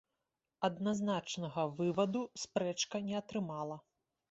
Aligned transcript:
Адназначнага 0.67 1.67
вываду 1.83 2.23
спрэчка 2.47 3.05
не 3.13 3.17
атрымала. 3.23 3.81